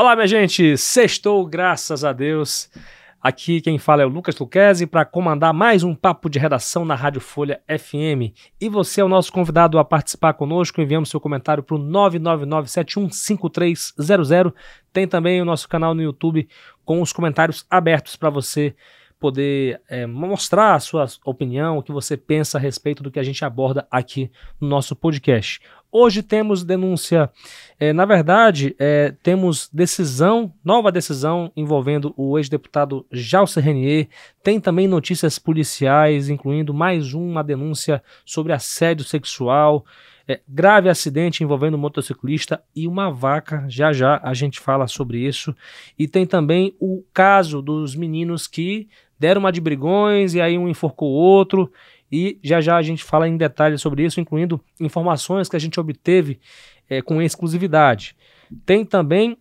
[0.00, 0.76] Olá, minha gente!
[0.76, 2.70] Sextou, graças a Deus.
[3.20, 6.94] Aqui quem fala é o Lucas Luquezzi para comandar mais um papo de redação na
[6.94, 8.30] Rádio Folha FM.
[8.60, 10.80] E você é o nosso convidado a participar conosco.
[10.80, 14.54] Enviamos seu comentário para o 999715300.
[14.92, 16.48] Tem também o nosso canal no YouTube
[16.84, 18.76] com os comentários abertos para você
[19.18, 23.22] poder é, mostrar a sua opinião, o que você pensa a respeito do que a
[23.22, 24.30] gente aborda aqui
[24.60, 25.60] no nosso podcast.
[25.90, 27.30] Hoje temos denúncia,
[27.80, 34.08] é, na verdade, é, temos decisão, nova decisão envolvendo o ex-deputado Jalcer Renier.
[34.42, 39.84] Tem também notícias policiais, incluindo mais uma denúncia sobre assédio sexual.
[40.30, 43.64] É, grave acidente envolvendo um motociclista e uma vaca.
[43.66, 45.56] Já já a gente fala sobre isso.
[45.98, 50.68] E tem também o caso dos meninos que deram uma de brigões e aí um
[50.68, 51.72] enforcou o outro.
[52.10, 55.78] E já já a gente fala em detalhes sobre isso, incluindo informações que a gente
[55.78, 56.40] obteve
[56.88, 58.16] é, com exclusividade.
[58.64, 59.36] Tem também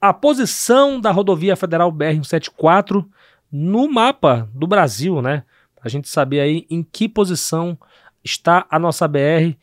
[0.00, 3.04] a posição da rodovia federal BR-174
[3.52, 5.44] no mapa do Brasil, né?
[5.82, 7.78] A gente saber aí em que posição
[8.24, 9.56] está a nossa BR,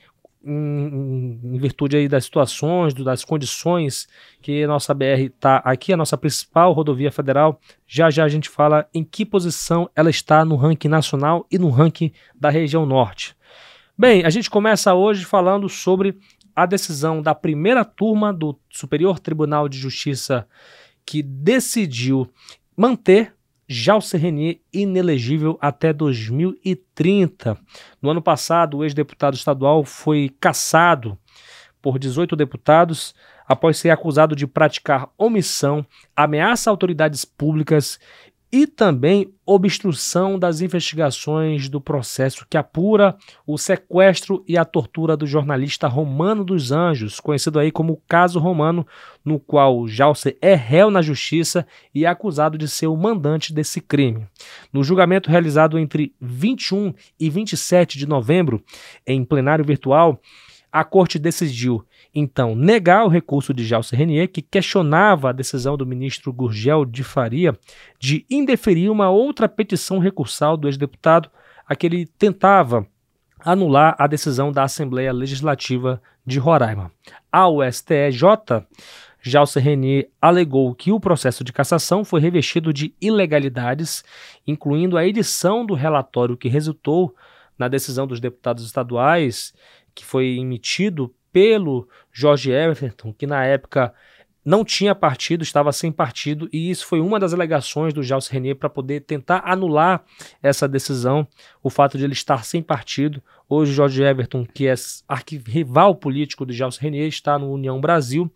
[0.48, 4.08] em, em, virtude aí das situações, do, das condições
[4.42, 7.60] que a nossa BR está aqui, a nossa principal rodovia federal.
[7.86, 11.70] Já já a gente fala em que posição ela está no ranking nacional e no
[11.70, 13.36] ranking da região norte.
[13.98, 16.18] Bem, a gente começa hoje falando sobre
[16.56, 20.48] a decisão da primeira turma do Superior Tribunal de Justiça
[21.06, 22.28] que decidiu
[22.76, 23.37] manter
[23.68, 27.58] Jalcer Renier inelegível até 2030.
[28.02, 31.18] No ano passado, o ex-deputado estadual foi cassado
[31.82, 33.14] por 18 deputados
[33.48, 38.00] após ser acusado de praticar omissão, ameaça a autoridades públicas
[38.58, 45.28] e também obstrução das investigações do processo que apura o sequestro e a tortura do
[45.28, 48.86] jornalista Romano dos Anjos, conhecido aí como caso Romano,
[49.24, 53.80] no qual Jalce é réu na justiça e é acusado de ser o mandante desse
[53.80, 54.26] crime.
[54.74, 58.64] No julgamento realizado entre 21 e 27 de novembro,
[59.06, 60.20] em plenário virtual,
[60.72, 61.86] a corte decidiu
[62.20, 67.04] então negar o recurso de Jalce Renier, que questionava a decisão do ministro Gurgel de
[67.04, 67.56] Faria
[68.00, 71.30] de indeferir uma outra petição recursal do ex-deputado,
[71.68, 72.88] a que ele tentava
[73.40, 76.92] anular a decisão da Assembleia Legislativa de Roraima.
[77.32, 78.66] Ao STJ,
[79.22, 84.04] Jalce Renier alegou que o processo de cassação foi revestido de ilegalidades,
[84.48, 87.16] incluindo a edição do relatório que resultou
[87.60, 89.54] na decisão dos deputados estaduais,
[89.94, 93.94] que foi emitido pelo George Everton, que na época
[94.48, 98.56] não tinha partido, estava sem partido, e isso foi uma das alegações do Jalce Renier
[98.56, 100.02] para poder tentar anular
[100.42, 101.28] essa decisão,
[101.62, 103.22] o fato de ele estar sem partido.
[103.50, 104.74] Hoje, George Everton, que é
[105.06, 108.32] arquirrival político do Jalce Renier, está no União Brasil.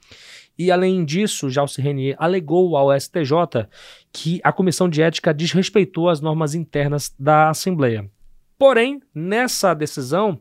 [0.59, 3.69] E além disso, Jalce Renier alegou ao STJ
[4.11, 8.05] que a comissão de ética desrespeitou as normas internas da Assembleia.
[8.59, 10.37] Porém, nessa decisão,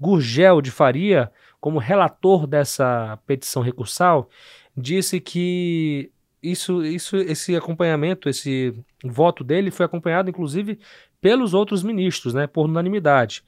[0.00, 1.28] Gurgel de Faria
[1.62, 4.28] como relator dessa petição recursal,
[4.76, 6.10] disse que
[6.42, 8.74] isso, isso, esse acompanhamento, esse
[9.04, 10.80] voto dele foi acompanhado, inclusive,
[11.20, 13.44] pelos outros ministros, né, por unanimidade.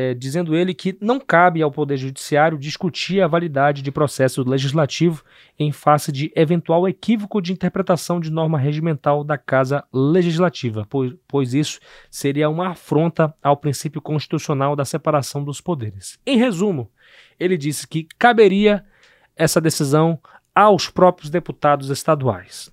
[0.00, 5.24] É, dizendo ele que não cabe ao Poder Judiciário discutir a validade de processo legislativo
[5.58, 11.52] em face de eventual equívoco de interpretação de norma regimental da Casa Legislativa, pois, pois
[11.52, 16.16] isso seria uma afronta ao princípio constitucional da separação dos poderes.
[16.24, 16.88] Em resumo,
[17.36, 18.84] ele disse que caberia
[19.34, 20.16] essa decisão
[20.54, 22.72] aos próprios deputados estaduais.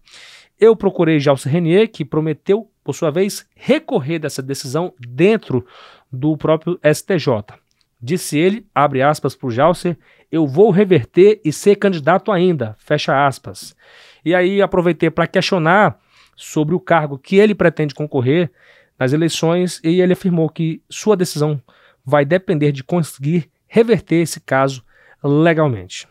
[0.59, 5.65] Eu procurei Jalce Renier, que prometeu, por sua vez, recorrer dessa decisão dentro
[6.15, 7.55] do próprio STJ.
[8.01, 9.97] Disse ele, abre aspas para o Jalcer,
[10.31, 13.75] eu vou reverter e ser candidato ainda, fecha aspas.
[14.23, 15.99] E aí aproveitei para questionar
[16.35, 18.51] sobre o cargo que ele pretende concorrer
[18.97, 21.61] nas eleições e ele afirmou que sua decisão
[22.03, 24.83] vai depender de conseguir reverter esse caso
[25.23, 26.07] legalmente.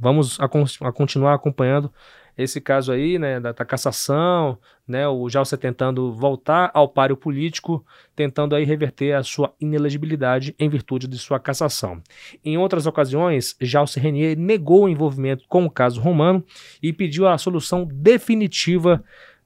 [0.00, 1.92] Vamos a, a continuar acompanhando
[2.36, 7.84] esse caso aí, né, da, da, cassação, né, o Jalcer tentando voltar ao páreo político,
[8.14, 12.02] tentando aí reverter a sua inelegibilidade em virtude de sua cassação.
[12.44, 16.44] Em outras ocasiões, Jalcer Renier negou o envolvimento com o caso romano
[16.82, 19.02] e pediu a solução definitiva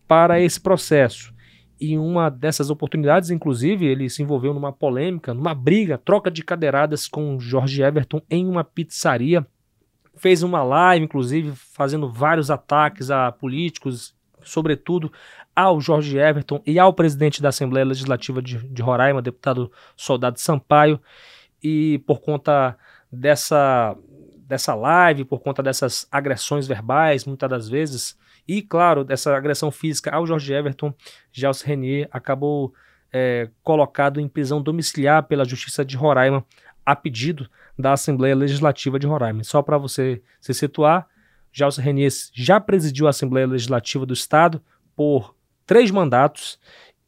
[0.09, 1.33] para esse processo.
[1.81, 7.09] E uma dessas oportunidades, inclusive, ele se envolveu numa polêmica, numa briga, troca de cadeiradas
[7.09, 9.47] com Jorge Everton em uma pizzaria.
[10.21, 15.11] Fez uma live, inclusive, fazendo vários ataques a políticos, sobretudo
[15.57, 21.01] ao Jorge Everton e ao presidente da Assembleia Legislativa de, de Roraima, deputado Soldado Sampaio.
[21.63, 22.77] E por conta
[23.11, 23.97] dessa
[24.47, 28.19] dessa live, por conta dessas agressões verbais, muitas das vezes,
[28.49, 30.93] e, claro, dessa agressão física ao Jorge Everton,
[31.31, 32.75] Gels Renier acabou
[33.13, 36.45] é, colocado em prisão domiciliar pela Justiça de Roraima
[36.91, 37.49] a pedido
[37.79, 39.45] da Assembleia Legislativa de Roraima.
[39.45, 41.07] Só para você se situar,
[41.53, 44.63] Gels Renier já presidiu a Assembleia Legislativa do Estado
[44.95, 45.35] por
[45.67, 46.59] três mandatos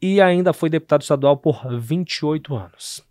[0.01, 3.03] e ainda foi deputado estadual por 28 anos.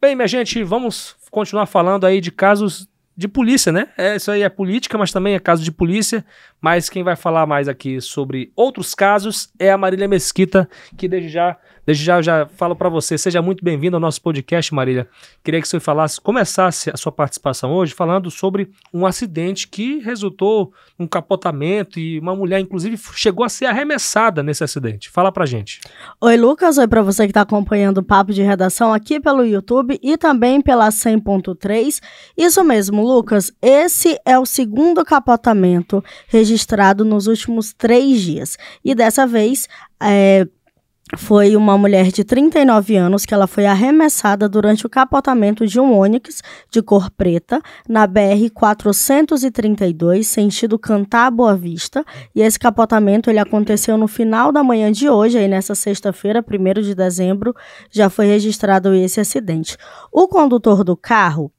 [0.00, 3.88] Bem, minha gente, vamos continuar falando aí de casos de polícia, né?
[3.96, 6.24] É, isso aí é política, mas também é caso de polícia.
[6.60, 11.28] Mas quem vai falar mais aqui sobre outros casos é a Marília Mesquita, que desde
[11.28, 15.08] já Desde já eu já falo para você, seja muito bem-vindo ao nosso podcast, Marília.
[15.42, 20.72] Queria que você falasse, começasse a sua participação hoje falando sobre um acidente que resultou
[20.96, 25.10] um capotamento e uma mulher, inclusive, chegou a ser arremessada nesse acidente.
[25.10, 25.80] Fala pra gente.
[26.20, 26.78] Oi, Lucas.
[26.78, 30.60] Oi para você que está acompanhando o Papo de Redação aqui pelo YouTube e também
[30.60, 32.00] pela 100.3.
[32.36, 33.52] Isso mesmo, Lucas.
[33.60, 38.56] Esse é o segundo capotamento registrado nos últimos três dias.
[38.84, 39.68] E dessa vez,
[40.00, 40.46] é,
[41.16, 45.96] foi uma mulher de 39 anos que ela foi arremessada durante o capotamento de um
[45.96, 52.04] Onix de cor preta na BR 432, sentido Cantar Boa Vista,
[52.34, 56.80] e esse capotamento ele aconteceu no final da manhã de hoje, aí nessa sexta-feira, 1
[56.82, 57.54] de dezembro,
[57.90, 59.76] já foi registrado esse acidente.
[60.10, 61.52] O condutor do carro,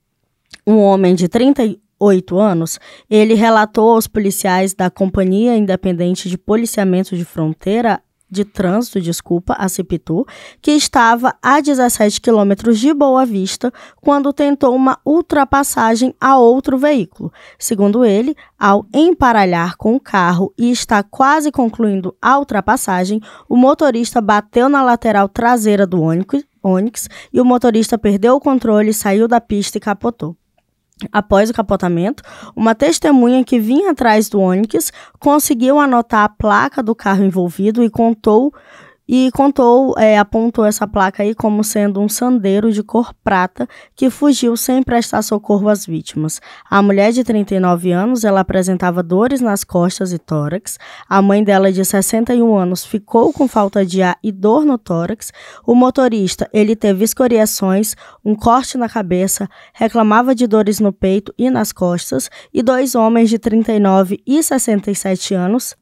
[0.66, 7.24] um homem de 38 anos, ele relatou aos policiais da Companhia Independente de Policiamento de
[7.24, 8.02] Fronteira,
[8.34, 10.26] de trânsito, desculpa, a Cipitu,
[10.62, 13.72] que estava a 17 quilômetros de Boa Vista
[14.02, 17.32] quando tentou uma ultrapassagem a outro veículo.
[17.58, 24.20] Segundo ele, ao emparalhar com o carro e está quase concluindo a ultrapassagem, o motorista
[24.20, 29.78] bateu na lateral traseira do Onix e o motorista perdeu o controle, saiu da pista
[29.78, 30.36] e capotou.
[31.12, 32.24] Após o capotamento,
[32.56, 37.90] uma testemunha que vinha atrás do Onix conseguiu anotar a placa do carro envolvido e
[37.90, 38.54] contou
[39.08, 44.10] e contou, é, apontou essa placa aí como sendo um sandeiro de cor prata que
[44.10, 46.40] fugiu sem prestar socorro às vítimas.
[46.70, 50.78] A mulher de 39 anos, ela apresentava dores nas costas e tórax.
[51.08, 55.32] A mãe dela de 61 anos ficou com falta de ar e dor no tórax.
[55.66, 61.50] O motorista, ele teve escoriações, um corte na cabeça, reclamava de dores no peito e
[61.50, 65.76] nas costas, e dois homens de 39 e 67 anos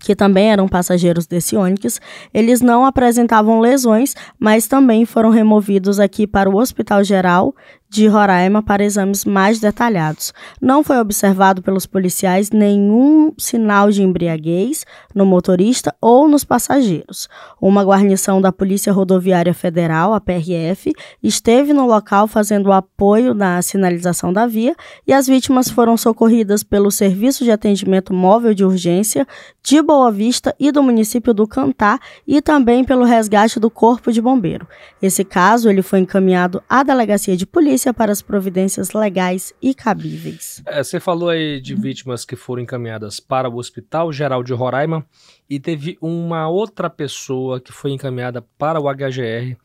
[0.00, 2.00] que também eram passageiros desse Onix,
[2.32, 7.54] eles não apresentavam lesões, mas também foram removidos aqui para o Hospital Geral
[7.92, 10.32] de Roraima para exames mais detalhados.
[10.58, 17.28] Não foi observado pelos policiais nenhum sinal de embriaguez no motorista ou nos passageiros.
[17.60, 24.32] Uma guarnição da Polícia Rodoviária Federal, a PRF, esteve no local fazendo apoio na sinalização
[24.32, 24.74] da via
[25.06, 29.26] e as vítimas foram socorridas pelo Serviço de Atendimento Móvel de Urgência
[29.62, 34.22] de Boa Vista e do município do Cantá e também pelo resgate do Corpo de
[34.22, 34.66] Bombeiro.
[35.02, 40.62] Esse caso ele foi encaminhado à Delegacia de Polícia para as providências legais e cabíveis.
[40.66, 45.06] É, você falou aí de vítimas que foram encaminhadas para o Hospital Geral de Roraima
[45.48, 49.56] e teve uma outra pessoa que foi encaminhada para o HGR.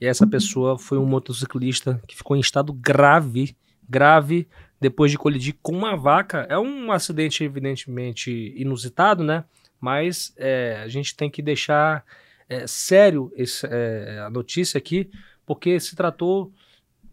[0.00, 3.56] E essa pessoa foi um motociclista que ficou em estado grave,
[3.88, 4.48] grave,
[4.80, 6.44] depois de colidir com uma vaca.
[6.50, 9.44] É um acidente evidentemente inusitado, né?
[9.80, 12.04] Mas é, a gente tem que deixar
[12.48, 15.08] é, sério esse, é, a notícia aqui,
[15.46, 16.52] porque se tratou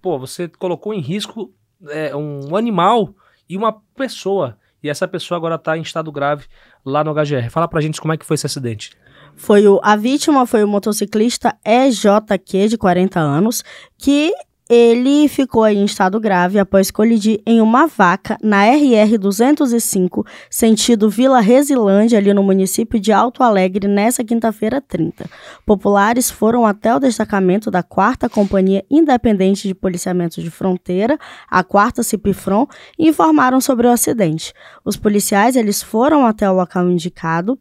[0.01, 1.53] pô, você colocou em risco
[1.87, 3.13] é, um animal
[3.47, 4.57] e uma pessoa.
[4.81, 6.45] E essa pessoa agora está em estado grave
[6.85, 7.49] lá no HGR.
[7.49, 8.91] Fala pra gente como é que foi esse acidente.
[9.35, 13.63] Foi o, a vítima foi o motociclista EJQ, de 40 anos,
[13.97, 14.33] que
[14.69, 21.39] ele ficou em estado grave após colidir em uma vaca na RR 205, sentido Vila
[21.39, 25.25] Resilândia, ali no município de Alto Alegre, nessa quinta-feira 30.
[25.65, 31.17] Populares foram até o destacamento da 4 Companhia Independente de Policiamento de Fronteira,
[31.49, 34.53] a 4 Cipifron, e informaram sobre o acidente.
[34.85, 37.57] Os policiais eles foram até o local indicado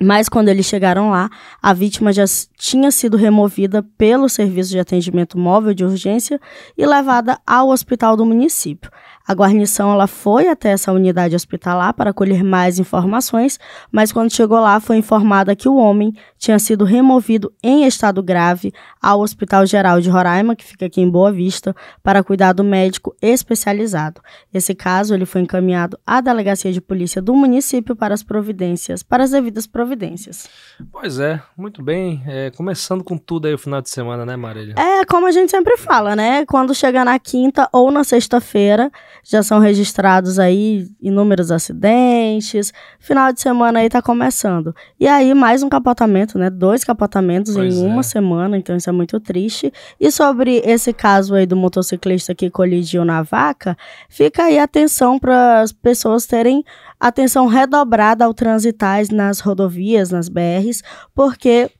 [0.00, 1.28] mas quando eles chegaram lá,
[1.60, 2.24] a vítima já
[2.56, 6.40] tinha sido removida pelo Serviço de Atendimento Móvel de Urgência
[6.76, 8.90] e levada ao hospital do município.
[9.26, 13.58] A guarnição ela foi até essa unidade hospitalar para colher mais informações,
[13.90, 18.72] mas quando chegou lá foi informada que o homem tinha sido removido em estado grave
[19.00, 24.20] ao Hospital Geral de Roraima, que fica aqui em Boa Vista, para cuidado médico especializado.
[24.52, 29.24] Esse caso ele foi encaminhado à delegacia de polícia do município para as providências, para
[29.24, 30.48] as devidas providências.
[30.90, 32.22] Pois é, muito bem.
[32.26, 34.74] É, começando com tudo aí o final de semana, né, Marília?
[34.76, 36.44] É, como a gente sempre fala, né?
[36.46, 38.90] Quando chega na quinta ou na sexta-feira,
[39.24, 42.72] já são registrados aí inúmeros acidentes.
[42.98, 44.74] Final de semana aí tá começando.
[44.98, 46.50] E aí, mais um capotamento, né?
[46.50, 48.02] Dois capotamentos pois em uma é.
[48.02, 49.72] semana, então isso é muito triste.
[49.98, 53.76] E sobre esse caso aí do motociclista que colidiu na vaca,
[54.08, 56.64] fica aí atenção para as pessoas terem
[56.98, 60.82] atenção redobrada ao transitar nas rodovias, nas BRs,
[61.14, 61.70] porque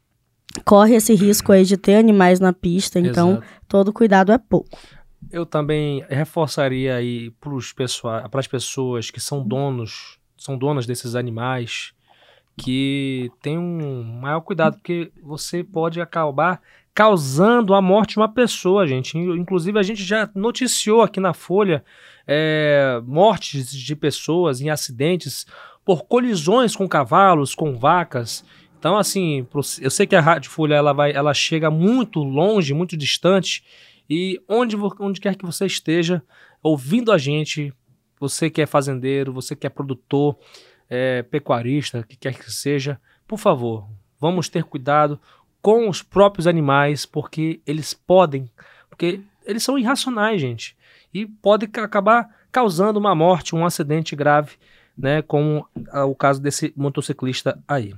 [0.65, 3.47] corre esse risco aí de ter animais na pista, então Exato.
[3.69, 4.79] todo cuidado é pouco.
[5.31, 11.93] Eu também reforçaria aí para as pessoas que são donos, são donas desses animais,
[12.57, 16.61] que tenham um maior cuidado, porque você pode acabar
[16.95, 19.17] causando a morte de uma pessoa, gente.
[19.17, 21.83] Inclusive, a gente já noticiou aqui na Folha
[22.27, 25.47] é, mortes de pessoas em acidentes
[25.85, 28.45] por colisões com cavalos, com vacas.
[28.79, 29.47] Então, assim,
[29.81, 33.65] eu sei que a Rádio Folha ela vai, ela chega muito longe, muito distante,
[34.09, 36.23] e onde, onde quer que você esteja
[36.63, 37.73] ouvindo a gente,
[38.19, 40.39] você que é fazendeiro, você que é produtor,
[40.89, 43.89] é, pecuarista, que quer que seja, por favor,
[44.21, 45.21] vamos ter cuidado
[45.61, 48.51] com os próprios animais, porque eles podem,
[48.89, 50.77] porque eles são irracionais, gente
[51.13, 54.57] e pode acabar causando uma morte, um acidente grave,
[54.97, 55.67] né, como
[56.07, 57.95] o caso desse motociclista aí.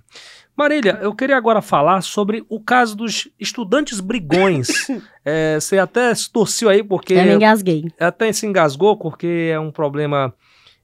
[0.57, 4.69] Marília, eu queria agora falar sobre o caso dos estudantes brigões.
[5.25, 7.15] é, você até se torceu aí porque...
[7.15, 7.85] Eu me engasguei.
[7.99, 10.33] Até se engasgou porque é um problema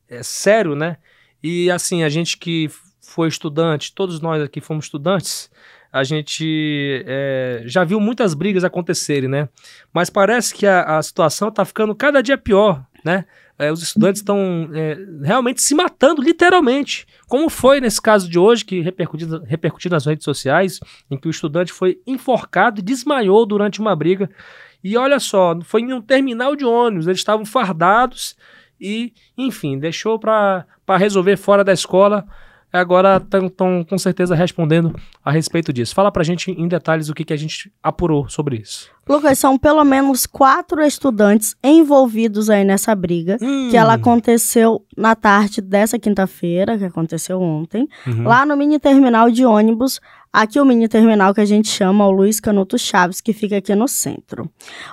[0.09, 0.97] é, sério, né?
[1.43, 2.69] E assim, a gente que
[3.01, 5.51] foi estudante, todos nós aqui fomos estudantes,
[5.93, 9.49] a gente é, já viu muitas brigas acontecerem, né?
[9.93, 13.25] Mas parece que a, a situação está ficando cada dia pior, né?
[13.61, 17.07] É, os estudantes estão é, realmente se matando, literalmente.
[17.29, 21.31] Como foi nesse caso de hoje, que repercutiu, repercutiu nas redes sociais, em que o
[21.31, 24.31] estudante foi enforcado e desmaiou durante uma briga.
[24.83, 28.35] E olha só, foi em um terminal de ônibus, eles estavam fardados
[28.81, 30.67] e, enfim, deixou para
[30.99, 32.27] resolver fora da escola
[32.73, 35.95] agora estão com certeza respondendo a respeito disso.
[35.95, 38.91] Fala pra gente em detalhes o que, que a gente apurou sobre isso.
[39.11, 43.69] Lucas, são pelo menos quatro estudantes envolvidos aí nessa briga, hum.
[43.69, 48.23] que ela aconteceu na tarde dessa quinta-feira, que aconteceu ontem, uhum.
[48.23, 50.01] lá no mini terminal de ônibus
[50.33, 53.75] Aqui o mini terminal que a gente chama o Luiz Canuto Chaves, que fica aqui
[53.75, 54.49] no centro.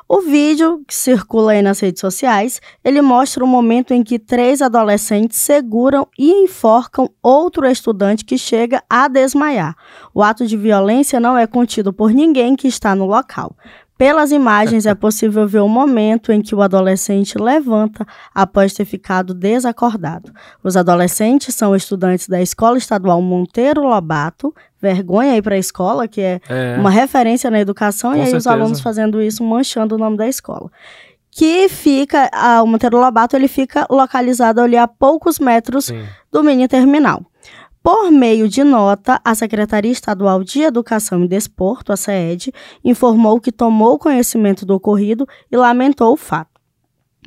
[0.09, 4.63] O vídeo que circula aí nas redes sociais, ele mostra o momento em que três
[4.63, 9.75] adolescentes seguram e enforcam outro estudante que chega a desmaiar.
[10.11, 13.55] O ato de violência não é contido por ninguém que está no local.
[13.97, 19.33] Pelas imagens é possível ver o momento em que o adolescente levanta após ter ficado
[19.33, 20.31] desacordado.
[20.63, 26.21] Os adolescentes são estudantes da Escola Estadual Monteiro Lobato, vergonha aí para a escola, que
[26.21, 28.49] é, é, uma referência na educação, Com e aí certeza.
[28.49, 30.69] os alunos fazendo isso manchando o nome da escola.
[31.31, 36.03] Que fica, a, o Monteiro Lobato ele fica localizado ali a poucos metros Sim.
[36.31, 37.25] do mini terminal.
[37.87, 42.51] Por meio de nota, a Secretaria Estadual de Educação e Desporto, a SEED,
[42.83, 46.59] informou que tomou conhecimento do ocorrido e lamentou o fato.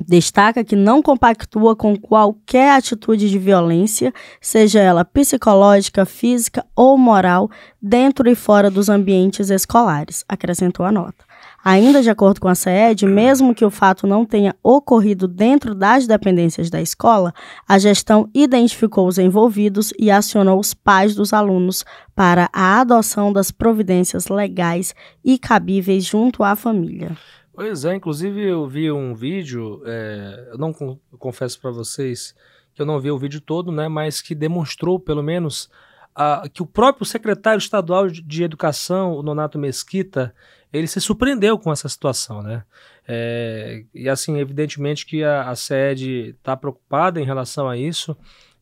[0.07, 7.51] Destaca que não compactua com qualquer atitude de violência, seja ela psicológica, física ou moral,
[7.81, 11.30] dentro e fora dos ambientes escolares, acrescentou a nota.
[11.63, 16.07] Ainda de acordo com a SED, mesmo que o fato não tenha ocorrido dentro das
[16.07, 17.35] dependências da escola,
[17.69, 23.51] a gestão identificou os envolvidos e acionou os pais dos alunos para a adoção das
[23.51, 27.17] providências legais e cabíveis junto à família.
[27.53, 30.73] Pois é, inclusive eu vi um vídeo, é, eu não
[31.19, 32.35] confesso para vocês
[32.75, 35.69] que eu não vi o vídeo todo, né, mas que demonstrou pelo menos
[36.15, 40.35] a, que o próprio secretário estadual de Educação, o Nonato Mesquita,
[40.73, 42.65] ele se surpreendeu com essa situação, né?
[43.07, 48.17] É, e assim, evidentemente que a, a sede está preocupada em relação a isso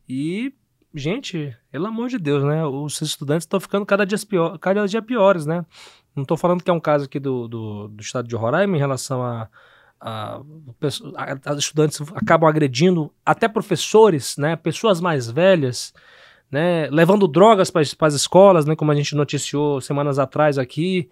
[0.09, 0.55] e,
[0.95, 2.65] gente, pelo amor de Deus, né?
[2.65, 5.67] Os estudantes estão ficando cada dia, pior, cada dia piores, né?
[6.17, 8.81] Não estou falando que é um caso aqui do, do, do estado de Roraima em
[8.81, 9.49] relação a,
[10.00, 10.41] a,
[11.17, 14.57] a, estudantes acabam agredindo até professores, né?
[14.57, 15.93] Pessoas mais velhas,
[16.50, 16.88] né?
[16.91, 18.75] Levando drogas para as escolas, né?
[18.75, 21.11] Como a gente noticiou semanas atrás aqui.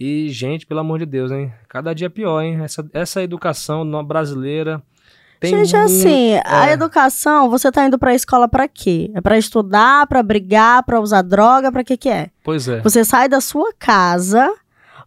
[0.00, 1.52] E, gente, pelo amor de Deus, hein?
[1.68, 2.58] Cada dia pior, hein?
[2.62, 4.82] Essa, essa educação brasileira.
[5.38, 5.80] Tem gente, um...
[5.80, 6.42] assim, é.
[6.46, 9.10] a educação, você tá indo pra escola para quê?
[9.14, 12.30] É para estudar, para brigar, para usar droga, para que que é?
[12.42, 12.80] Pois é.
[12.80, 14.50] Você sai da sua casa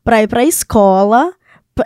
[0.03, 1.33] para ir pra escola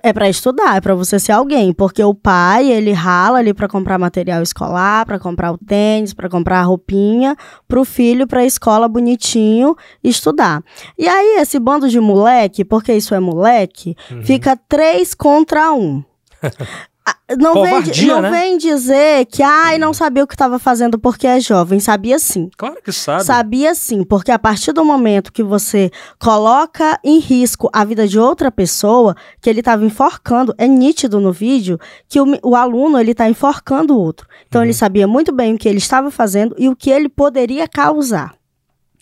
[0.03, 3.69] É para estudar, é para você ser alguém, porque o pai, ele rala ali para
[3.69, 8.87] comprar material escolar, para comprar o tênis, para comprar a roupinha pro filho para escola
[8.89, 10.61] bonitinho estudar.
[10.97, 14.23] E aí esse bando de moleque, porque isso é moleque, uhum.
[14.23, 16.03] fica três contra um.
[17.37, 18.29] Não, Covardia, vem, não né?
[18.29, 21.77] vem dizer que, ai, não sabia o que estava fazendo porque é jovem.
[21.77, 22.49] Sabia sim.
[22.57, 23.23] Claro que sabe.
[23.25, 28.17] Sabia sim, porque a partir do momento que você coloca em risco a vida de
[28.17, 33.11] outra pessoa, que ele estava enforcando, é nítido no vídeo que o, o aluno, ele
[33.11, 34.25] está enforcando o outro.
[34.47, 34.65] Então, uhum.
[34.65, 38.36] ele sabia muito bem o que ele estava fazendo e o que ele poderia causar.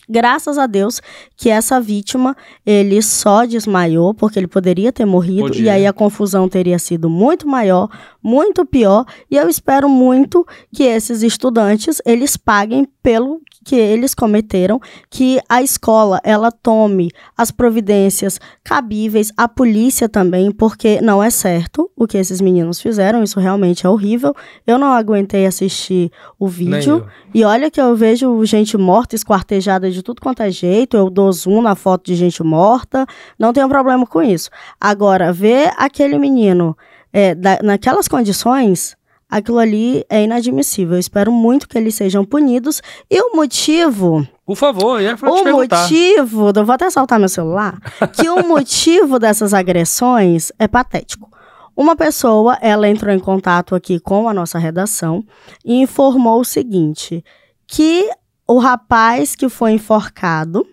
[0.08, 1.00] Graças a Deus
[1.36, 5.64] que essa vítima ele só desmaiou porque ele poderia ter morrido Podia.
[5.64, 7.88] e aí a confusão teria sido muito maior,
[8.22, 14.80] muito pior e eu espero muito que esses estudantes eles paguem pelo que eles cometeram,
[15.10, 21.90] que a escola ela tome as providências cabíveis, a polícia também, porque não é certo
[21.96, 24.32] o que esses meninos fizeram, isso realmente é horrível.
[24.64, 27.04] Eu não aguentei assistir o vídeo
[27.34, 31.32] e olha que eu vejo gente morta, esquartejada de tudo quanto é jeito, eu dou
[31.32, 33.04] zoom na foto de gente morta,
[33.36, 34.48] não tenho problema com isso.
[34.80, 36.76] Agora, ver aquele menino
[37.12, 38.96] é, da, naquelas condições
[39.28, 40.94] aquilo ali é inadmissível.
[40.94, 42.80] Eu espero muito que eles sejam punidos.
[43.10, 44.26] E o motivo.
[44.44, 46.52] Por favor, ia O motivo.
[46.54, 47.78] Eu vou até soltar meu celular.
[48.14, 51.30] que o motivo dessas agressões é patético.
[51.76, 55.22] Uma pessoa, ela entrou em contato aqui com a nossa redação
[55.62, 57.22] e informou o seguinte:
[57.66, 58.08] que
[58.48, 60.66] o rapaz que foi enforcado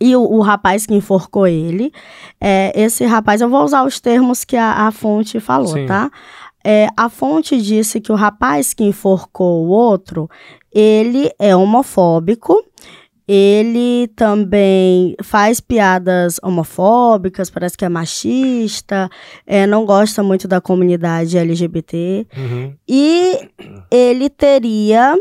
[0.00, 1.92] e o, o, rapaz que enforcou ele,
[2.40, 5.86] é, esse rapaz, eu vou usar os termos que a, a fonte falou, Sim.
[5.86, 6.10] tá?
[6.64, 10.28] É, a fonte disse que o rapaz que enforcou o outro,
[10.72, 12.62] ele é homofóbico,
[13.28, 19.10] ele também faz piadas homofóbicas, parece que é machista,
[19.46, 22.26] é, não gosta muito da comunidade LGBT.
[22.34, 22.74] Uhum.
[22.88, 23.50] E
[23.90, 25.14] ele teria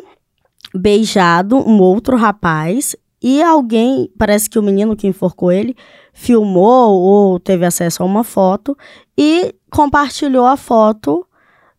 [0.73, 5.75] beijado um outro rapaz e alguém, parece que o menino que enforcou ele,
[6.13, 8.77] filmou ou teve acesso a uma foto
[9.17, 11.26] e compartilhou a foto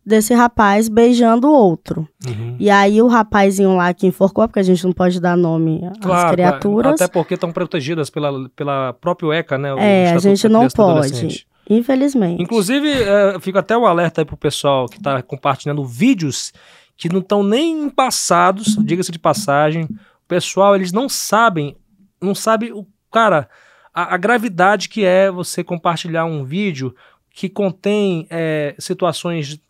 [0.09, 2.07] desse rapaz beijando o outro.
[2.27, 2.57] Uhum.
[2.59, 5.97] E aí o rapazinho lá que enforcou, porque a gente não pode dar nome às
[5.99, 6.93] claro, criaturas.
[6.93, 9.69] Até porque estão protegidas pela, pela própria ECA, né?
[9.77, 11.45] é, a gente não pode.
[11.69, 12.41] Infelizmente.
[12.41, 16.51] Inclusive, é, fica até o um alerta aí pro pessoal que está compartilhando vídeos
[16.97, 19.83] que não estão nem passados, diga-se de passagem.
[19.83, 21.77] O pessoal, eles não sabem,
[22.19, 23.47] não sabe o cara,
[23.93, 26.93] a, a gravidade que é você compartilhar um vídeo
[27.31, 29.61] que contém é, situações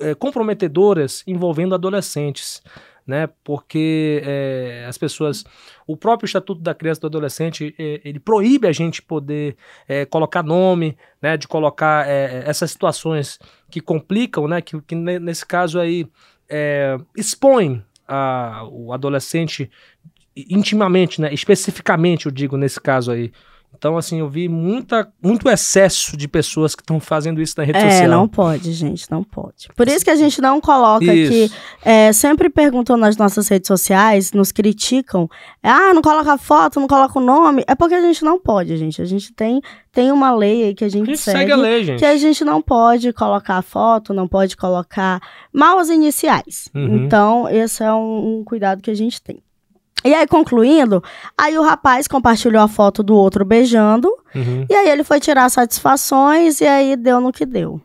[0.00, 2.62] é, comprometedoras envolvendo adolescentes.
[3.06, 5.42] Né, porque é, as pessoas,
[5.86, 9.56] o próprio Estatuto da Criança e do Adolescente, é, ele proíbe a gente poder
[9.88, 13.38] é, colocar nome, né, de colocar essas situações
[13.70, 16.06] que complicam, né, que, que nesse caso aí
[17.16, 19.70] expõem a, o adolescente
[20.36, 23.32] intimamente, né, especificamente, eu digo nesse caso aí,
[23.78, 27.78] então, assim, eu vi muita, muito excesso de pessoas que estão fazendo isso na rede
[27.78, 28.04] é, social.
[28.04, 29.68] É, não pode, gente, não pode.
[29.76, 31.32] Por isso que a gente não coloca isso.
[31.32, 31.52] aqui.
[31.84, 35.30] É, sempre perguntam nas nossas redes sociais, nos criticam.
[35.62, 37.62] Ah, não coloca foto, não coloca o nome.
[37.68, 39.00] É porque a gente não pode, gente.
[39.00, 41.38] A gente tem, tem uma lei aí que a gente, a gente segue.
[41.38, 42.00] segue a lei, gente.
[42.00, 45.20] Que a gente não pode colocar foto, não pode colocar
[45.52, 46.68] mal as iniciais.
[46.74, 47.04] Uhum.
[47.04, 49.40] Então, esse é um, um cuidado que a gente tem.
[50.04, 51.02] E aí, concluindo,
[51.36, 54.08] aí o rapaz compartilhou a foto do outro beijando.
[54.34, 54.64] Uhum.
[54.68, 57.80] E aí ele foi tirar satisfações e aí deu no que deu.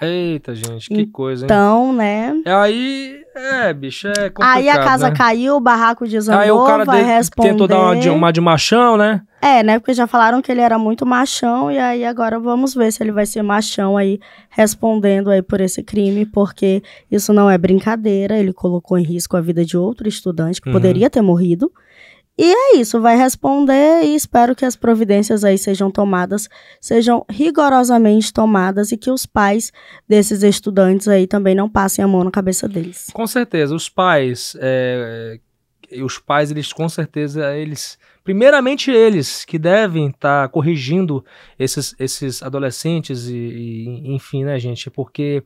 [0.00, 1.46] Eita, gente, que coisa, hein?
[1.46, 2.32] Então, né?
[2.46, 5.16] Aí, é, bicho, é complicado, Aí a casa né?
[5.16, 7.50] caiu, o barraco desandou, aí o cara vai de, responder.
[7.50, 9.22] tentou dar uma de, uma de machão, né?
[9.40, 9.78] É, né?
[9.78, 13.12] Porque já falaram que ele era muito machão e aí agora vamos ver se ele
[13.12, 14.18] vai ser machão aí
[14.50, 19.40] respondendo aí por esse crime, porque isso não é brincadeira, ele colocou em risco a
[19.40, 20.72] vida de outro estudante que uhum.
[20.72, 21.70] poderia ter morrido.
[22.38, 26.48] E é isso, vai responder e espero que as providências aí sejam tomadas,
[26.80, 29.72] sejam rigorosamente tomadas e que os pais
[30.08, 33.08] desses estudantes aí também não passem a mão na cabeça deles.
[33.12, 35.40] Com certeza, os pais, é,
[36.00, 41.24] os pais, eles com certeza, eles, primeiramente eles que devem estar tá corrigindo
[41.58, 45.42] esses, esses adolescentes e, e, enfim, né, gente, porque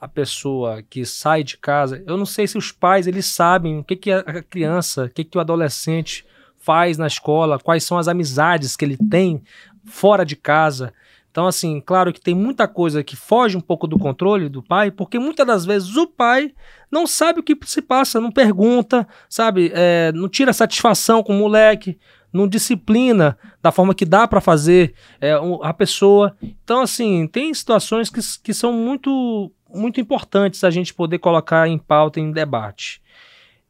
[0.00, 3.84] a pessoa que sai de casa, eu não sei se os pais eles sabem o
[3.84, 6.24] que, que a criança, o que, que o adolescente
[6.58, 9.42] faz na escola, quais são as amizades que ele tem
[9.84, 10.92] fora de casa.
[11.30, 14.90] Então, assim, claro que tem muita coisa que foge um pouco do controle do pai,
[14.90, 16.52] porque muitas das vezes o pai
[16.90, 19.70] não sabe o que se passa, não pergunta, sabe?
[19.74, 21.98] É, não tira satisfação com o moleque,
[22.32, 25.32] não disciplina da forma que dá para fazer é,
[25.62, 26.36] a pessoa.
[26.42, 31.78] Então, assim, tem situações que, que são muito, muito importantes a gente poder colocar em
[31.78, 33.02] pauta, em debate.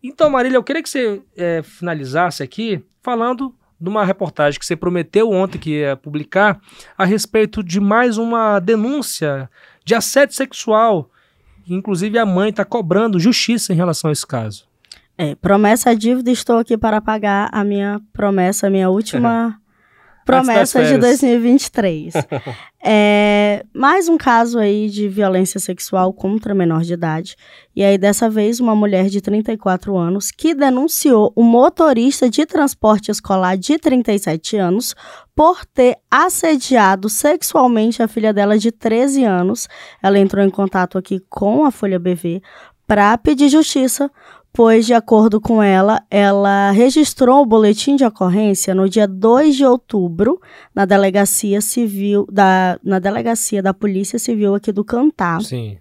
[0.02, 4.76] Então, Marília, eu queria que você é, finalizasse aqui falando de uma reportagem que você
[4.76, 6.61] prometeu ontem que ia publicar
[6.96, 9.50] a respeito de mais uma denúncia
[9.85, 11.11] de assédio sexual.
[11.68, 14.66] Inclusive, a mãe está cobrando justiça em relação a esse caso.
[15.18, 19.59] É, promessa dívida, estou aqui para pagar a minha promessa, a minha última
[20.26, 22.14] promessa de 2023.
[22.84, 27.36] é, mais um caso aí de violência sexual contra menor de idade.
[27.74, 32.44] E aí, dessa vez, uma mulher de 34 anos que denunciou o um motorista de
[32.44, 34.96] transporte escolar de 37 anos
[35.34, 39.68] por ter assediado sexualmente a filha dela de 13 anos.
[40.02, 42.42] Ela entrou em contato aqui com a Folha BV
[42.84, 44.10] para pedir justiça
[44.57, 49.66] pois, de acordo com ela, ela registrou o boletim de ocorrência no dia 2 de
[49.66, 50.40] outubro
[50.75, 55.42] na delegacia civil da, na delegacia da Polícia Civil aqui do Cantar.
[55.42, 55.77] Sim.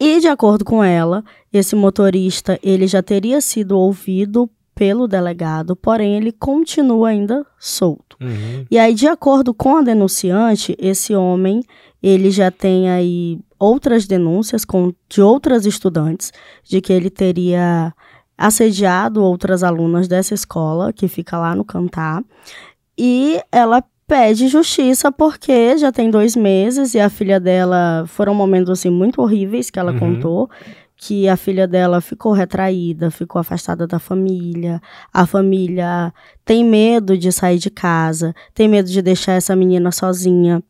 [0.00, 4.48] E de acordo com ela, esse motorista ele já teria sido ouvido
[4.80, 8.16] pelo delegado, porém ele continua ainda solto.
[8.18, 8.64] Uhum.
[8.70, 11.62] E aí, de acordo com a denunciante, esse homem
[12.02, 16.32] ele já tem aí outras denúncias com, de outras estudantes
[16.64, 17.92] de que ele teria
[18.38, 22.24] assediado outras alunas dessa escola, que fica lá no Cantar,
[22.96, 28.70] e ela pede justiça porque já tem dois meses e a filha dela foram momentos
[28.70, 29.98] assim muito horríveis que ela uhum.
[29.98, 30.50] contou
[31.02, 34.82] que a filha dela ficou retraída, ficou afastada da família.
[35.10, 36.12] A família
[36.44, 40.62] tem medo de sair de casa, tem medo de deixar essa menina sozinha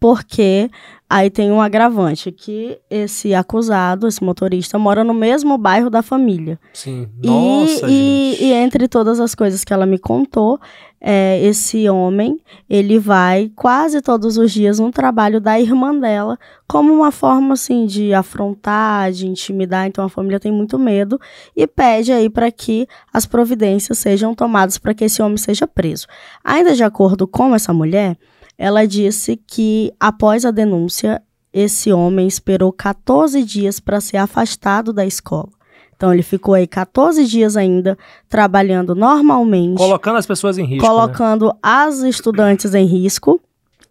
[0.00, 0.70] porque
[1.08, 6.58] aí tem um agravante que esse acusado, esse motorista, mora no mesmo bairro da família.
[6.72, 7.08] Sim.
[7.22, 10.60] Nossa, e, e, e, entre todas as coisas que ela me contou,
[11.00, 16.92] é, esse homem ele vai quase todos os dias no trabalho da irmã dela, como
[16.92, 19.86] uma forma assim de afrontar, de intimidar.
[19.86, 21.20] Então a família tem muito medo
[21.56, 26.06] e pede aí para que as providências sejam tomadas para que esse homem seja preso.
[26.44, 28.16] Ainda de acordo com essa mulher
[28.58, 35.06] ela disse que após a denúncia, esse homem esperou 14 dias para ser afastado da
[35.06, 35.57] escola.
[35.98, 40.88] Então ele ficou aí 14 dias ainda trabalhando normalmente, colocando as pessoas em risco, né?
[40.88, 41.52] colocando né?
[41.60, 43.40] as estudantes em risco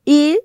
[0.05, 0.41] e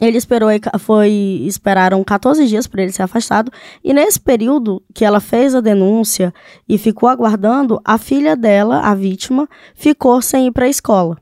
[0.00, 1.10] ele esperou foi
[1.44, 3.50] esperaram 14 dias para ele ser afastado
[3.82, 6.32] e nesse período que ela fez a denúncia
[6.68, 11.18] e ficou aguardando, a filha dela, a vítima, ficou sem ir para a escola.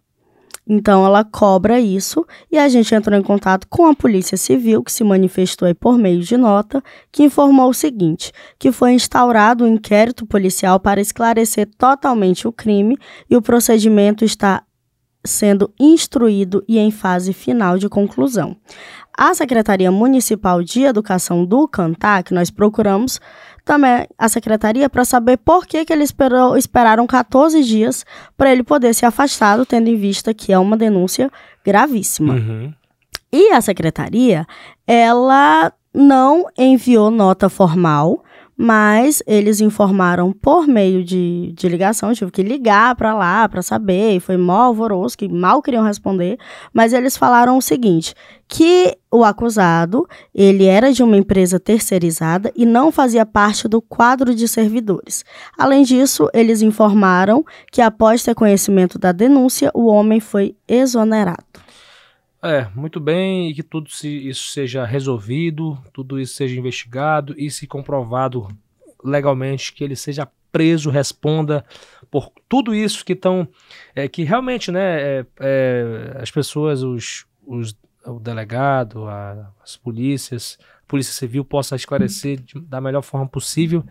[0.67, 4.91] Então ela cobra isso e a gente entrou em contato com a Polícia Civil, que
[4.91, 9.75] se manifestou aí por meio de nota, que informou o seguinte: que foi instaurado um
[9.75, 12.97] inquérito policial para esclarecer totalmente o crime
[13.29, 14.63] e o procedimento está
[15.27, 18.57] sendo instruído e em fase final de conclusão.
[19.17, 23.21] A Secretaria Municipal de Educação do Cantá, que nós procuramos,
[23.65, 28.05] também a secretaria para saber por que, que eles esperou, esperaram 14 dias
[28.37, 31.31] para ele poder ser afastado, tendo em vista que é uma denúncia
[31.65, 32.35] gravíssima.
[32.35, 32.73] Uhum.
[33.33, 34.47] E a secretaria,
[34.87, 38.23] ela não enviou nota formal
[38.57, 44.17] mas eles informaram por meio de, de ligação, tive que ligar para lá para saber,
[44.17, 46.39] e foi mó alvoroço, que mal queriam responder,
[46.73, 48.15] mas eles falaram o seguinte,
[48.49, 54.35] que o acusado, ele era de uma empresa terceirizada e não fazia parte do quadro
[54.35, 55.25] de servidores.
[55.57, 61.64] Além disso, eles informaram que após ter conhecimento da denúncia, o homem foi exonerado.
[62.45, 67.51] É, muito bem, e que tudo se, isso seja resolvido, tudo isso seja investigado e
[67.51, 68.47] se comprovado
[69.03, 71.65] legalmente que ele seja preso, responda
[72.11, 73.49] por tudo isso que estão,
[73.95, 80.59] é, que realmente, né, é, é, as pessoas, os, os, o delegado, a, as polícias,
[80.83, 83.83] a polícia civil possa esclarecer de, da melhor forma possível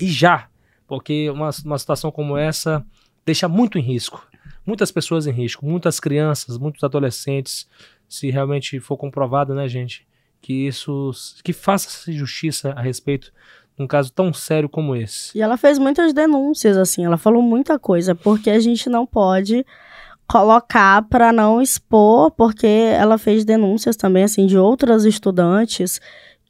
[0.00, 0.48] e já,
[0.88, 2.84] porque uma, uma situação como essa
[3.24, 4.26] deixa muito em risco,
[4.66, 7.68] muitas pessoas em risco, muitas crianças, muitos adolescentes
[8.10, 10.06] se realmente for comprovado, né, gente,
[10.42, 11.12] que isso
[11.44, 13.32] que faça-se justiça a respeito
[13.76, 15.38] de um caso tão sério como esse.
[15.38, 19.64] E ela fez muitas denúncias assim, ela falou muita coisa, porque a gente não pode
[20.26, 26.00] colocar para não expor, porque ela fez denúncias também assim de outras estudantes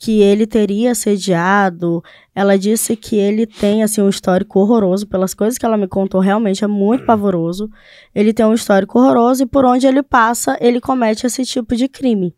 [0.01, 2.03] que ele teria assediado.
[2.35, 6.23] Ela disse que ele tem assim um histórico horroroso pelas coisas que ela me contou,
[6.23, 7.71] realmente é muito pavoroso.
[8.15, 11.87] Ele tem um histórico horroroso e por onde ele passa, ele comete esse tipo de
[11.87, 12.35] crime.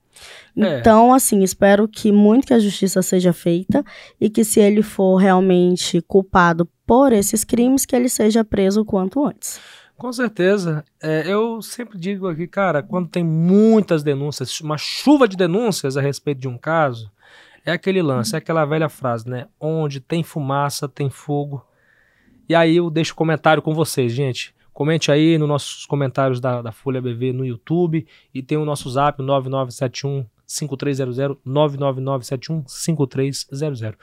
[0.56, 0.80] É.
[0.80, 3.84] Então, assim, espero que muito que a justiça seja feita
[4.20, 8.84] e que se ele for realmente culpado por esses crimes, que ele seja preso o
[8.84, 9.60] quanto antes.
[9.96, 10.84] Com certeza.
[11.00, 16.00] É, eu sempre digo aqui, cara, quando tem muitas denúncias, uma chuva de denúncias a
[16.00, 17.08] respeito de um caso,
[17.64, 19.48] é aquele lance, é aquela velha frase, né?
[19.60, 21.64] Onde tem fumaça, tem fogo.
[22.48, 24.54] E aí eu deixo comentário com vocês, gente.
[24.72, 28.90] Comente aí nos nossos comentários da, da Folha BV no YouTube e tem o nosso
[28.90, 33.96] zap 9971 5300 99971 5300.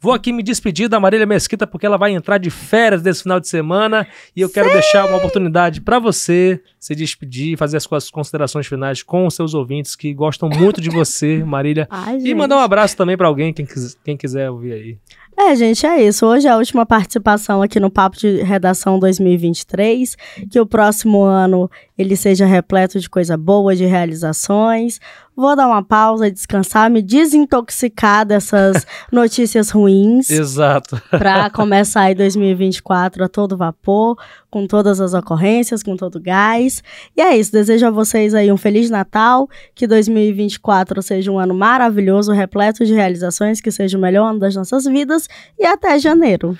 [0.00, 3.40] Vou aqui me despedir da Marília Mesquita porque ela vai entrar de férias desse final
[3.40, 4.74] de semana e eu quero Sim.
[4.74, 9.54] deixar uma oportunidade para você se despedir, fazer as suas considerações finais com os seus
[9.54, 13.52] ouvintes que gostam muito de você, Marília, Ai, e mandar um abraço também para alguém
[13.52, 13.66] quem,
[14.04, 14.98] quem quiser ouvir aí.
[15.38, 16.24] É, gente, é isso.
[16.24, 20.16] Hoje é a última participação aqui no Papo de Redação 2023.
[20.50, 24.98] Que o próximo ano ele seja repleto de coisa boa, de realizações.
[25.36, 29.85] Vou dar uma pausa, descansar, me desintoxicar dessas notícias ruins.
[30.30, 31.00] Exato.
[31.10, 34.16] Para começar aí 2024 a todo vapor,
[34.50, 36.82] com todas as ocorrências, com todo o gás.
[37.16, 37.52] E é isso.
[37.52, 42.94] Desejo a vocês aí um Feliz Natal, que 2024 seja um ano maravilhoso, repleto de
[42.94, 45.28] realizações, que seja o melhor ano das nossas vidas.
[45.58, 46.56] E até janeiro.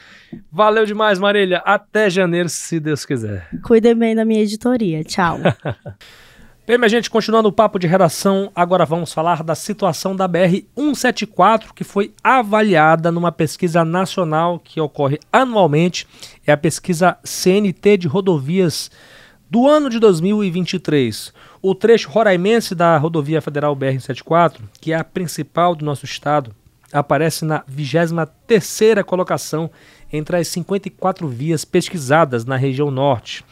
[0.51, 1.59] Valeu demais, Marília.
[1.65, 3.49] Até janeiro, se Deus quiser.
[3.63, 5.03] Cuidem bem da minha editoria.
[5.05, 5.39] Tchau.
[6.67, 11.67] Bem, minha gente, continuando o papo de redação, agora vamos falar da situação da BR-174,
[11.73, 16.09] que foi avaliada numa pesquisa nacional que ocorre anualmente.
[16.45, 18.91] É a pesquisa CNT de rodovias
[19.49, 21.33] do ano de 2023.
[21.63, 26.53] O trecho roraimense da rodovia federal BR-174, que é a principal do nosso estado,
[26.93, 29.71] aparece na 23ª colocação
[30.13, 33.45] entre as 54 vias pesquisadas na região norte.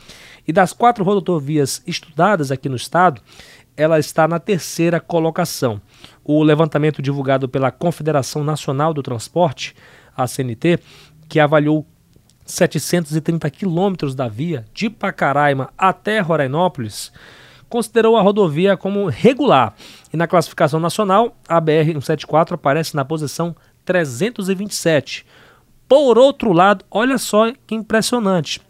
[0.46, 3.20] E das quatro rodovias estudadas aqui no estado,
[3.76, 5.80] ela está na terceira colocação.
[6.22, 9.74] O levantamento divulgado pela Confederação Nacional do Transporte,
[10.16, 10.78] a CNT,
[11.28, 11.86] que avaliou
[12.46, 17.10] 730 quilômetros da via de Pacaraima até Rorainópolis,
[17.68, 19.74] considerou a rodovia como regular.
[20.12, 25.26] E na classificação nacional, a BR-174 aparece na posição 327.
[25.88, 28.60] Por outro lado, olha só que impressionante.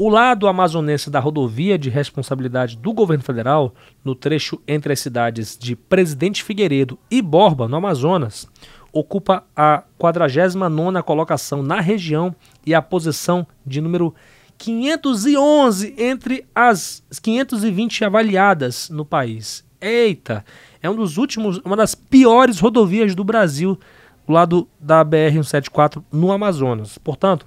[0.00, 5.58] O lado amazonense da rodovia de responsabilidade do governo federal, no trecho entre as cidades
[5.58, 8.46] de Presidente Figueiredo e Borba, no Amazonas,
[8.92, 12.32] ocupa a 49ª colocação na região
[12.64, 14.14] e a posição de número
[14.56, 19.64] 511 entre as 520 avaliadas no país.
[19.80, 20.44] Eita,
[20.80, 23.76] é um dos últimos, uma das piores rodovias do Brasil,
[24.24, 26.98] do lado da BR-174 no Amazonas.
[26.98, 27.44] Portanto,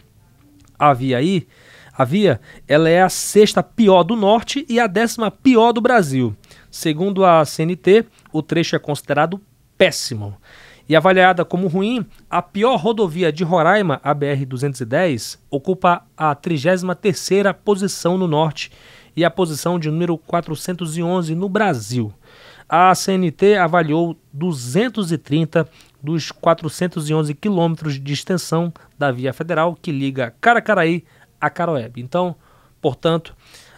[0.77, 1.47] havia aí
[2.01, 6.35] a via ela é a sexta pior do norte e a décima pior do Brasil.
[6.69, 9.39] Segundo a CNT, o trecho é considerado
[9.77, 10.35] péssimo.
[10.89, 18.17] E avaliada como ruim, a pior rodovia de Roraima, a BR-210, ocupa a 33ª posição
[18.17, 18.71] no norte
[19.15, 22.11] e a posição de número 411 no Brasil.
[22.67, 25.67] A CNT avaliou 230
[26.01, 31.03] dos 411 quilômetros de extensão da via federal que liga Caracaraí
[31.41, 31.99] a Caroeb.
[31.99, 32.35] Então,
[32.79, 33.35] portanto,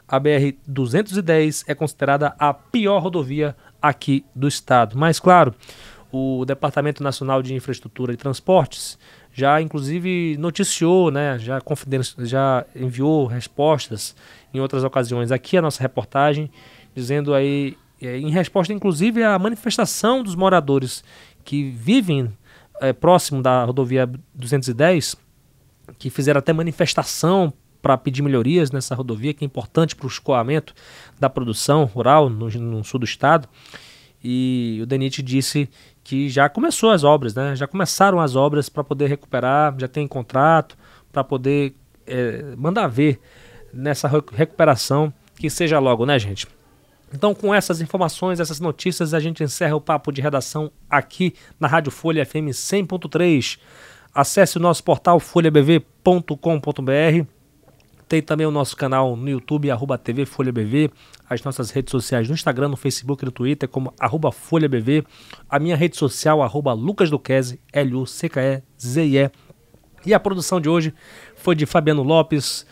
[0.07, 4.97] a BR-210 é considerada a pior rodovia aqui do estado.
[4.97, 5.55] Mas, claro,
[6.11, 8.99] o Departamento Nacional de Infraestrutura e Transportes
[9.33, 11.59] já, inclusive, noticiou, né, já,
[12.19, 14.15] já enviou respostas
[14.53, 16.51] em outras ocasiões aqui a nossa reportagem,
[16.93, 21.03] dizendo aí, é, em resposta, inclusive, à manifestação dos moradores
[21.43, 22.31] que vivem
[22.79, 25.15] é, próximo da rodovia 210,
[25.97, 30.73] que fizeram até manifestação para pedir melhorias nessa rodovia, que é importante para o escoamento
[31.19, 33.47] da produção rural no, no, sul do estado.
[34.23, 35.69] E o DENIT disse
[36.01, 37.55] que já começou as obras, né?
[37.55, 40.77] já começaram as obras para poder recuperar, já tem contrato
[41.11, 41.75] para poder
[42.07, 43.19] é, mandar ver
[43.73, 46.47] nessa recuperação, que seja logo, né, gente?
[47.13, 51.67] Então, com essas informações, essas notícias, a gente encerra o papo de redação aqui na
[51.67, 53.59] Rádio Folha FM 100.3.
[54.13, 57.25] Acesse o nosso portal folhabv.com.br.
[58.07, 60.91] Tem também o nosso canal no YouTube, arroba TV Folha BV,
[61.27, 65.03] as nossas redes sociais no Instagram, no Facebook e no Twitter, como arroba Folha BV,
[65.49, 69.31] a minha rede social, arroba Lucas Duquese, L-U-C-K-E-Z-I-E.
[70.05, 70.93] E a produção de hoje
[71.35, 72.67] foi de Fabiano Lopes,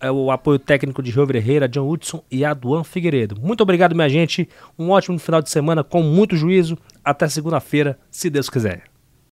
[0.00, 3.38] é, o apoio técnico de Rio Herrera, John Hudson e Aduan Figueiredo.
[3.40, 4.48] Muito obrigado, minha gente.
[4.78, 6.78] Um ótimo final de semana com muito juízo.
[7.04, 8.97] Até segunda-feira, se Deus quiser.